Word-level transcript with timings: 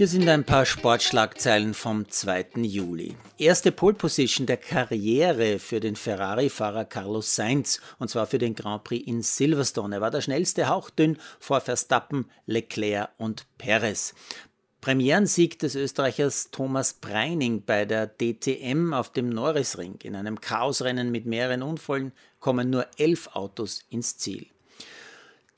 Hier 0.00 0.08
sind 0.08 0.26
ein 0.30 0.44
paar 0.44 0.64
Sportschlagzeilen 0.64 1.74
vom 1.74 2.08
2. 2.08 2.62
Juli. 2.62 3.16
Erste 3.36 3.70
Pole 3.70 3.92
Position 3.92 4.46
der 4.46 4.56
Karriere 4.56 5.58
für 5.58 5.78
den 5.78 5.94
Ferrari-Fahrer 5.94 6.86
Carlos 6.86 7.36
Sainz, 7.36 7.82
und 7.98 8.08
zwar 8.08 8.26
für 8.26 8.38
den 8.38 8.54
Grand 8.54 8.82
Prix 8.82 9.06
in 9.06 9.20
Silverstone. 9.20 9.96
Er 9.96 10.00
war 10.00 10.10
der 10.10 10.22
schnellste 10.22 10.70
hauchdünn 10.70 11.18
vor 11.38 11.60
Verstappen, 11.60 12.30
Leclerc 12.46 13.10
und 13.18 13.44
Perez. 13.58 14.14
Premierensieg 14.80 15.58
des 15.58 15.74
Österreichers 15.74 16.50
Thomas 16.50 16.94
Breining 16.94 17.64
bei 17.66 17.84
der 17.84 18.06
DTM 18.06 18.94
auf 18.94 19.12
dem 19.12 19.28
Norrisring. 19.28 19.98
In 20.02 20.16
einem 20.16 20.40
Chaosrennen 20.40 21.10
mit 21.10 21.26
mehreren 21.26 21.62
Unfällen 21.62 22.12
kommen 22.38 22.70
nur 22.70 22.86
elf 22.96 23.28
Autos 23.34 23.82
ins 23.90 24.16
Ziel. 24.16 24.46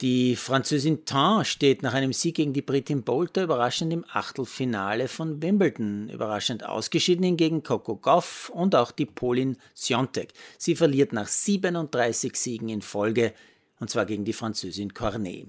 Die 0.03 0.35
Französin 0.35 1.05
Tan 1.05 1.45
steht 1.45 1.85
nach 1.85 1.95
einem 1.95 2.13
Sieg 2.13 2.35
gegen 2.35 2.53
die 2.53 2.61
Britin 2.61 3.05
Bolter 3.05 3.45
überraschend 3.45 3.93
im 3.93 4.05
Achtelfinale 4.13 5.07
von 5.07 5.41
Wimbledon. 5.41 6.09
Überraschend 6.09 6.67
ausgeschieden 6.67 7.25
hingegen 7.25 7.63
Coco 7.63 7.95
Goff 7.95 8.51
und 8.53 8.75
auch 8.75 8.91
die 8.91 9.07
Polin 9.07 9.59
Siontek. 9.77 10.33
Sie 10.59 10.75
verliert 10.75 11.13
nach 11.13 11.29
37 11.29 12.35
Siegen 12.35 12.69
in 12.69 12.83
Folge, 12.83 13.33
und 13.79 13.91
zwar 13.91 14.05
gegen 14.05 14.25
die 14.25 14.33
Französin 14.33 14.93
Cornet. 14.93 15.47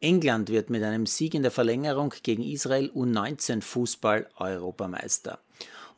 England 0.00 0.48
wird 0.48 0.70
mit 0.70 0.82
einem 0.82 1.04
Sieg 1.04 1.34
in 1.34 1.42
der 1.42 1.50
Verlängerung 1.50 2.14
gegen 2.22 2.42
Israel 2.42 2.90
U19 2.94 3.60
Fußball 3.60 4.30
Europameister. 4.38 5.40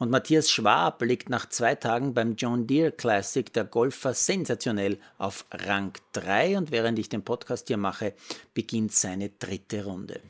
Und 0.02 0.10
Matthias 0.10 0.50
Schwab 0.50 1.00
liegt 1.02 1.28
nach 1.28 1.48
zwei 1.48 1.76
Tagen 1.76 2.12
beim 2.12 2.34
John 2.34 2.66
Deere 2.66 2.90
Classic 2.90 3.52
der 3.52 3.62
Golfer 3.62 4.14
sensationell 4.14 4.98
auf 5.16 5.44
Rang 5.52 5.92
3 6.10 6.58
und 6.58 6.72
während 6.72 6.98
ich 6.98 7.08
den 7.08 7.22
Podcast 7.22 7.68
hier 7.68 7.76
mache, 7.76 8.12
beginnt 8.52 8.92
seine 8.92 9.28
dritte 9.28 9.84
Runde. 9.84 10.20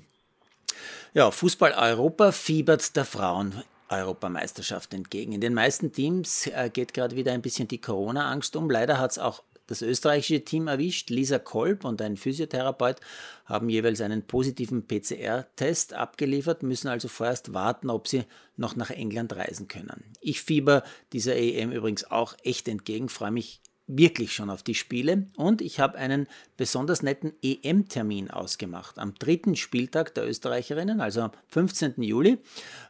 Ja, 1.15 1.31
Fußball 1.31 1.73
Europa 1.73 2.33
fiebert 2.33 2.95
der 2.97 3.07
Frauen 3.07 3.63
Europameisterschaft 3.89 4.93
entgegen. 4.93 5.33
In 5.33 5.41
den 5.41 5.55
meisten 5.55 5.91
Teams 5.91 6.49
äh, 6.49 6.69
geht 6.71 6.93
gerade 6.93 7.17
wieder 7.17 7.33
ein 7.33 7.41
bisschen 7.41 7.67
die 7.67 7.81
Corona-Angst 7.81 8.55
um. 8.57 8.69
Leider 8.69 8.99
hat 8.99 9.13
es 9.13 9.19
auch 9.19 9.43
das 9.73 9.83
österreichische 9.83 10.45
Team 10.45 10.69
erwischt. 10.69 11.11
Lisa 11.11 11.39
Kolb 11.39 11.85
und 11.85 12.01
ein 12.03 12.17
Physiotherapeut 12.17 13.01
haben 13.47 13.69
jeweils 13.69 14.01
einen 14.01 14.23
positiven 14.23 14.87
PCR-Test 14.87 15.95
abgeliefert, 15.95 16.63
müssen 16.63 16.89
also 16.89 17.09
vorerst 17.09 17.55
warten, 17.55 17.91
ob 17.91 18.07
sie 18.07 18.25
noch 18.57 18.77
nach 18.77 18.91
England 18.91 19.35
reisen 19.35 19.69
können. 19.69 20.05
Ich 20.21 20.43
fieber 20.43 20.85
dieser 21.13 21.37
EM 21.37 21.73
übrigens 21.73 22.05
auch 22.05 22.35
echt 22.43 22.69
entgegen, 22.69 23.09
freue 23.09 23.31
mich 23.31 23.61
wirklich 23.87 24.33
schon 24.33 24.51
auf 24.51 24.63
die 24.63 24.75
Spiele 24.75 25.27
und 25.37 25.61
ich 25.61 25.81
habe 25.81 25.99
einen 25.99 26.27
besonders 26.57 27.03
netten 27.03 27.33
EM-Termin 27.43 28.31
ausgemacht. 28.31 28.99
Am 28.99 29.15
dritten 29.15 29.57
Spieltag 29.57 30.15
der 30.15 30.29
Österreicherinnen, 30.29 31.01
also 31.01 31.23
am 31.23 31.33
15. 31.49 32.03
Juli, 32.03 32.39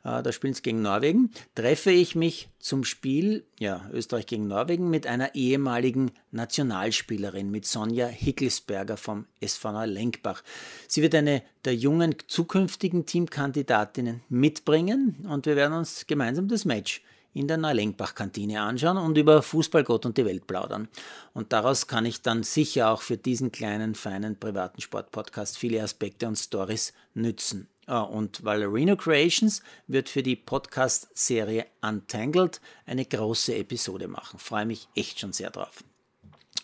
äh, 0.04 0.22
da 0.22 0.32
spielen 0.32 0.54
sie 0.54 0.62
gegen 0.62 0.82
Norwegen, 0.82 1.30
treffe 1.54 1.90
ich 1.90 2.14
mich 2.14 2.50
zum 2.58 2.84
Spiel, 2.84 3.44
ja, 3.58 3.88
Österreich 3.92 4.26
gegen 4.26 4.46
Norwegen, 4.46 4.90
mit 4.90 5.06
einer 5.06 5.34
ehemaligen 5.34 6.12
Nationalspielerin, 6.30 7.50
mit 7.50 7.66
Sonja 7.66 8.06
Hickelsberger 8.06 8.96
vom 8.96 9.26
SV 9.40 9.84
Lenkbach. 9.84 10.42
Sie 10.86 11.02
wird 11.02 11.14
eine 11.14 11.42
der 11.64 11.74
jungen 11.74 12.14
zukünftigen 12.26 13.06
Teamkandidatinnen 13.06 14.22
mitbringen 14.28 15.26
und 15.28 15.46
wir 15.46 15.56
werden 15.56 15.72
uns 15.72 16.06
gemeinsam 16.06 16.48
das 16.48 16.64
Match 16.64 17.02
in 17.34 17.48
der 17.48 17.56
Neulenkbach-Kantine 17.56 18.60
anschauen 18.60 18.98
und 18.98 19.16
über 19.16 19.42
Fußballgott 19.42 20.06
und 20.06 20.18
die 20.18 20.24
Welt 20.24 20.46
plaudern. 20.46 20.88
Und 21.32 21.52
daraus 21.52 21.86
kann 21.86 22.06
ich 22.06 22.22
dann 22.22 22.42
sicher 22.42 22.90
auch 22.90 23.02
für 23.02 23.16
diesen 23.16 23.52
kleinen, 23.52 23.94
feinen, 23.94 24.38
privaten 24.38 24.80
Sportpodcast 24.80 25.58
viele 25.58 25.82
Aspekte 25.82 26.28
und 26.28 26.36
Stories 26.36 26.92
nützen. 27.14 27.68
Und 27.86 28.44
Valerino 28.44 28.96
Creations 28.96 29.62
wird 29.86 30.08
für 30.08 30.22
die 30.22 30.36
Podcast-Serie 30.36 31.66
Untangled 31.80 32.60
eine 32.86 33.04
große 33.04 33.54
Episode 33.56 34.08
machen. 34.08 34.38
Freue 34.38 34.66
mich 34.66 34.88
echt 34.94 35.18
schon 35.18 35.32
sehr 35.32 35.50
drauf. 35.50 35.82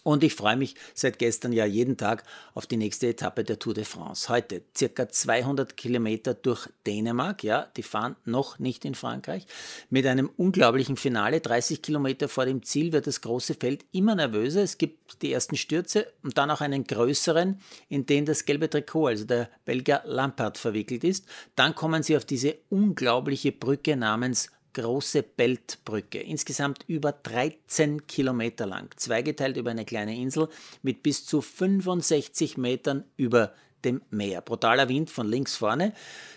Und 0.08 0.24
ich 0.24 0.34
freue 0.34 0.56
mich 0.56 0.74
seit 0.94 1.18
gestern 1.18 1.52
ja 1.52 1.66
jeden 1.66 1.98
Tag 1.98 2.24
auf 2.54 2.66
die 2.66 2.78
nächste 2.78 3.08
Etappe 3.08 3.44
der 3.44 3.58
Tour 3.58 3.74
de 3.74 3.84
France. 3.84 4.30
Heute 4.30 4.62
circa 4.74 5.06
200 5.06 5.76
Kilometer 5.76 6.32
durch 6.32 6.66
Dänemark. 6.86 7.44
Ja, 7.44 7.68
die 7.76 7.82
fahren 7.82 8.16
noch 8.24 8.58
nicht 8.58 8.86
in 8.86 8.94
Frankreich. 8.94 9.44
Mit 9.90 10.06
einem 10.06 10.30
unglaublichen 10.38 10.96
Finale. 10.96 11.42
30 11.42 11.82
Kilometer 11.82 12.30
vor 12.30 12.46
dem 12.46 12.62
Ziel 12.62 12.92
wird 12.92 13.06
das 13.06 13.20
große 13.20 13.56
Feld 13.56 13.84
immer 13.92 14.14
nervöser. 14.14 14.62
Es 14.62 14.78
gibt 14.78 15.20
die 15.20 15.30
ersten 15.30 15.56
Stürze 15.56 16.06
und 16.22 16.38
dann 16.38 16.50
auch 16.50 16.62
einen 16.62 16.84
größeren, 16.84 17.60
in 17.90 18.06
den 18.06 18.24
das 18.24 18.46
gelbe 18.46 18.70
Trikot, 18.70 19.08
also 19.08 19.26
der 19.26 19.50
Belgier 19.66 20.00
Lampard, 20.06 20.56
verwickelt 20.56 21.04
ist. 21.04 21.26
Dann 21.54 21.74
kommen 21.74 22.02
sie 22.02 22.16
auf 22.16 22.24
diese 22.24 22.56
unglaubliche 22.70 23.52
Brücke 23.52 23.94
namens 23.94 24.48
große 24.72 25.22
Beltbrücke, 25.22 26.20
insgesamt 26.20 26.84
über 26.86 27.12
13 27.12 28.06
Kilometer 28.06 28.66
lang, 28.66 28.90
zweigeteilt 28.96 29.56
über 29.56 29.70
eine 29.70 29.84
kleine 29.84 30.16
Insel 30.16 30.48
mit 30.82 31.02
bis 31.02 31.26
zu 31.26 31.40
65 31.40 32.56
Metern 32.56 33.04
über 33.16 33.52
dem 33.84 34.02
Meer. 34.10 34.40
Brutaler 34.40 34.88
Wind 34.88 35.10
von 35.10 35.28
links 35.28 35.56
vorne. 35.56 35.92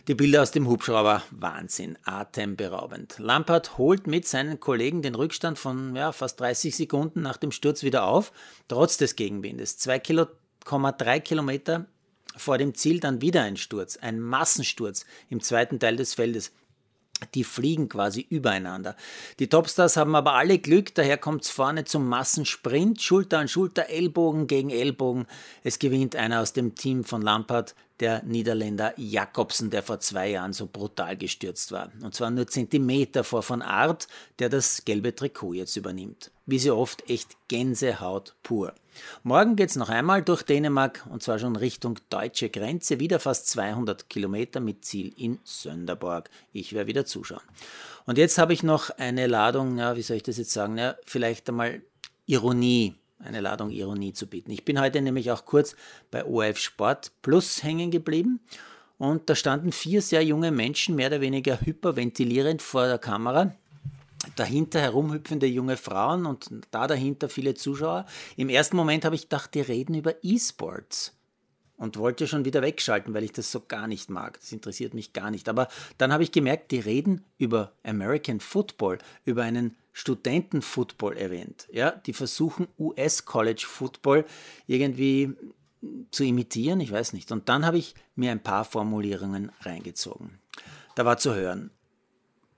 Die 0.08 0.16
Bilder 0.16 0.42
aus 0.42 0.52
dem 0.52 0.68
Hubschrauber, 0.68 1.24
Wahnsinn, 1.32 1.98
atemberaubend. 2.04 3.16
Lampard 3.20 3.78
holt 3.78 4.08
mit 4.08 4.28
seinen 4.28 4.60
Kollegen 4.60 5.02
den 5.02 5.16
Rückstand 5.16 5.58
von 5.58 5.96
ja, 5.96 6.12
fast 6.12 6.40
30 6.40 6.76
Sekunden 6.76 7.22
nach 7.22 7.38
dem 7.38 7.52
Sturz 7.52 7.84
wieder 7.84 8.04
auf, 8.04 8.32
trotz 8.68 8.98
des 8.98 9.16
Gegenwindes. 9.16 9.80
2,3 9.80 11.20
Kilometer 11.22 11.86
vor 12.38 12.58
dem 12.58 12.76
Ziel 12.76 13.00
dann 13.00 13.22
wieder 13.22 13.44
ein 13.44 13.58
Sturz, 13.58 13.98
ein 13.98 14.20
Massensturz 14.20 15.06
im 15.30 15.42
zweiten 15.42 15.80
Teil 15.80 15.96
des 15.96 16.14
Feldes. 16.14 16.52
Die 17.34 17.44
fliegen 17.44 17.88
quasi 17.88 18.26
übereinander. 18.30 18.96
Die 19.40 19.48
Topstars 19.48 19.96
haben 19.98 20.16
aber 20.16 20.34
alle 20.34 20.60
Glück, 20.60 20.94
daher 20.96 21.18
kommt 21.18 21.44
es 21.44 21.50
vorne 21.50 21.86
zum 21.86 22.08
Massensprint, 22.08 23.02
Schulter 23.02 23.40
an 23.40 23.48
Schulter, 23.48 23.90
Ellbogen 23.90 24.48
gegen 24.48 24.70
Ellbogen. 24.70 25.28
Es 25.64 25.80
gewinnt 25.80 26.16
einer 26.16 26.42
aus 26.42 26.54
dem 26.54 26.76
Team 26.76 27.04
von 27.04 27.22
Lampard, 27.22 27.76
der 28.02 28.24
Niederländer 28.24 28.94
Jakobsen, 28.98 29.70
der 29.70 29.84
vor 29.84 30.00
zwei 30.00 30.30
Jahren 30.32 30.54
so 30.54 30.68
brutal 30.68 31.16
gestürzt 31.16 31.72
war. 31.72 31.92
Und 32.02 32.14
zwar 32.16 32.32
nur 32.32 32.48
Zentimeter 32.48 33.24
vor 33.24 33.44
von 33.44 33.62
Art, 33.62 34.08
der 34.40 34.50
das 34.50 34.84
gelbe 34.84 35.16
Trikot 35.16 35.54
jetzt 35.54 35.78
übernimmt. 35.78 36.32
Wie 36.46 36.60
so 36.60 36.76
oft 36.76 37.10
echt 37.10 37.38
Gänsehaut 37.48 38.36
pur. 38.44 38.74
Morgen 39.24 39.56
geht 39.56 39.70
es 39.70 39.76
noch 39.76 39.90
einmal 39.90 40.22
durch 40.22 40.44
Dänemark 40.44 41.08
und 41.10 41.24
zwar 41.24 41.40
schon 41.40 41.56
Richtung 41.56 41.98
deutsche 42.10 42.50
Grenze, 42.50 43.00
wieder 43.00 43.20
fast 43.20 43.48
200 43.50 44.10
Kilometer 44.10 44.60
mit 44.60 44.84
Ziel 44.84 45.14
in 45.16 45.40
Sönderborg. 45.44 46.30
Ich 46.52 46.74
werde 46.74 46.88
wieder 46.88 47.06
zuschauen. 47.06 47.42
Und 48.06 48.18
jetzt 48.18 48.38
habe 48.38 48.54
ich 48.54 48.64
noch 48.64 48.90
eine 48.90 49.28
Ladung, 49.28 49.78
ja, 49.78 49.96
wie 49.96 50.02
soll 50.02 50.18
ich 50.18 50.24
das 50.24 50.38
jetzt 50.38 50.52
sagen, 50.52 50.78
ja, 50.78 50.96
vielleicht 51.06 51.48
einmal 51.48 51.82
Ironie 52.26 52.96
eine 53.24 53.42
Ladung 53.42 53.70
Ironie 53.70 54.14
zu 54.14 54.28
bieten. 54.28 54.52
Ich 54.52 54.66
bin 54.66 54.80
heute 54.80 55.02
nämlich 55.02 55.32
auch 55.32 55.46
kurz 55.46 55.76
bei 56.10 56.26
ORF 56.26 56.58
Sport 56.58 57.12
Plus 57.22 57.64
hängen 57.64 57.92
geblieben 57.92 58.40
und 58.98 59.30
da 59.30 59.36
standen 59.36 59.72
vier 59.72 60.02
sehr 60.02 60.24
junge 60.24 60.52
Menschen, 60.52 60.96
mehr 60.96 61.08
oder 61.08 61.22
weniger 61.22 61.60
hyperventilierend 61.62 62.62
vor 62.62 62.88
der 62.88 63.00
Kamera. 63.00 63.54
Dahinter 64.36 64.80
herumhüpfende 64.80 65.48
junge 65.48 65.78
Frauen 65.78 66.26
und 66.28 66.50
da 66.70 66.86
dahinter 66.86 67.28
viele 67.28 67.56
Zuschauer. 67.56 68.06
Im 68.38 68.50
ersten 68.50 68.78
Moment 68.78 69.04
habe 69.04 69.16
ich 69.16 69.24
gedacht, 69.24 69.56
die 69.56 69.62
reden 69.62 69.96
über 69.96 70.14
E-Sports 70.22 71.16
und 71.82 71.98
wollte 71.98 72.28
schon 72.28 72.46
wieder 72.46 72.62
wegschalten, 72.62 73.16
weil 73.16 73.24
ich 73.24 73.32
das 73.32 73.52
so 73.52 73.60
gar 73.68 73.88
nicht 73.88 74.12
mag. 74.12 74.40
Das 74.40 74.52
interessiert 74.52 74.94
mich 74.94 75.14
gar 75.14 75.32
nicht. 75.32 75.50
Aber 75.50 75.68
dann 75.98 76.14
habe 76.14 76.22
ich 76.22 76.32
gemerkt, 76.32 76.70
die 76.70 76.80
reden 76.80 77.26
über 77.40 77.72
American 77.84 78.40
Football, 78.40 79.00
über 79.26 79.42
einen 79.42 79.76
Studenten-Football-Event. 79.92 81.68
Ja, 81.72 81.90
die 81.90 82.14
versuchen 82.14 82.68
US-College 82.78 83.66
Football 83.68 84.26
irgendwie 84.68 85.34
zu 86.12 86.24
imitieren, 86.24 86.82
ich 86.82 86.92
weiß 86.92 87.14
nicht. 87.14 87.32
Und 87.32 87.50
dann 87.50 87.66
habe 87.66 87.80
ich 87.80 87.96
mir 88.14 88.30
ein 88.30 88.44
paar 88.44 88.64
Formulierungen 88.64 89.52
reingezogen. 89.62 90.38
Da 90.94 91.04
war 91.04 91.18
zu 91.18 91.34
hören, 91.34 91.72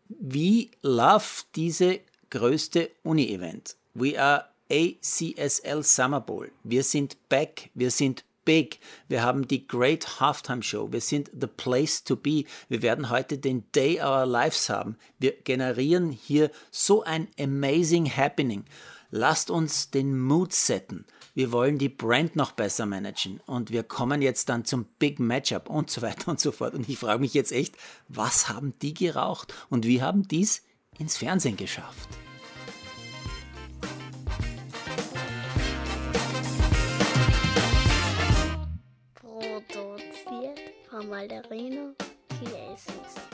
wie 0.10 0.72
love 0.82 1.46
diese 1.56 2.02
größte 2.30 2.92
Uni-Event. 3.04 3.78
We 3.94 4.22
are 4.22 4.50
ACSL 4.70 5.82
Summer 5.82 6.20
Bowl. 6.20 6.52
Wir 6.66 6.84
sind 6.84 7.30
back, 7.30 7.70
wir 7.74 7.90
sind 7.90 8.26
big. 8.46 8.80
Wir 9.08 9.24
haben 9.24 9.48
die 9.48 9.68
Great 9.68 10.20
Halftime 10.20 10.64
Show. 10.64 10.92
Wir 10.92 11.02
sind 11.02 11.30
the 11.34 11.48
place 11.48 12.04
to 12.04 12.16
be. 12.16 12.46
Wir 12.70 12.82
werden 12.82 13.10
heute 13.10 13.38
den 13.38 13.72
Day 13.72 14.02
Our 14.02 14.26
Lives 14.26 14.70
haben. 14.70 14.98
Wir 15.20 15.34
generieren 15.44 16.12
hier 16.12 16.52
so 16.72 17.04
ein 17.04 17.28
amazing 17.40 18.06
Happening. 18.06 18.66
Lasst 19.12 19.52
uns 19.52 19.92
den 19.92 20.20
Mood 20.20 20.54
setten. 20.54 21.06
Wir 21.36 21.52
wollen 21.52 21.78
die 21.78 21.90
Brand 21.90 22.36
noch 22.36 22.52
besser 22.52 22.86
managen 22.86 23.40
und 23.46 23.72
wir 23.72 23.84
kommen 23.84 24.22
jetzt 24.22 24.50
dann 24.50 24.66
zum 24.66 24.86
Big 25.00 25.20
Matchup 25.20 25.70
und 25.70 25.90
so 25.90 26.02
weiter 26.02 26.30
und 26.30 26.40
so 26.40 26.52
fort. 26.52 26.74
Und 26.74 26.88
ich 26.88 26.98
frage 26.98 27.20
mich 27.20 27.34
jetzt 27.34 27.52
echt, 27.52 27.76
was 28.08 28.50
haben 28.50 28.74
die 28.82 28.94
geraucht 28.94 29.54
und 29.70 29.86
wie 29.86 30.02
haben 30.02 30.28
dies 30.28 30.64
ins 31.00 31.18
Fernsehen 31.18 31.58
geschafft? 31.58 32.08
Mandarine, 41.10 41.96
hier 42.40 42.74
ist 42.74 42.90
es. 42.90 43.33